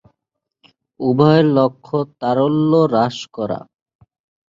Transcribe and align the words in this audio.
ক. 0.59 0.65
উভয়ের 0.99 1.45
লক্ষ্য 1.57 1.97
তারল্য 2.21 2.71
হ্রাস 2.85 3.17
করা 3.35 3.59